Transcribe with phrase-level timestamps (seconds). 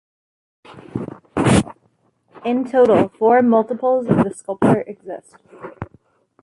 [2.43, 5.35] In total, four multiples of the sculpture exist.